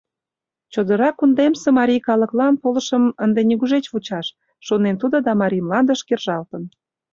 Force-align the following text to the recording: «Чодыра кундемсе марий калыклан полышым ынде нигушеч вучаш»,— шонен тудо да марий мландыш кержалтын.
«Чодыра 0.73 1.09
кундемсе 1.17 1.69
марий 1.79 2.01
калыклан 2.07 2.55
полышым 2.61 3.03
ынде 3.23 3.41
нигушеч 3.49 3.85
вучаш»,— 3.93 4.27
шонен 4.65 4.95
тудо 5.01 5.17
да 5.25 5.31
марий 5.41 5.63
мландыш 5.67 6.01
кержалтын. 6.07 6.63